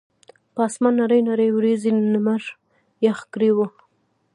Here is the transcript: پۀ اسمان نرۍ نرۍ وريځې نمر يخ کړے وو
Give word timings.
پۀ 0.53 0.61
اسمان 0.67 0.93
نرۍ 0.97 1.21
نرۍ 1.27 1.49
وريځې 1.53 1.91
نمر 2.13 2.41
يخ 3.05 3.19
کړے 3.33 3.49
وو 3.55 3.67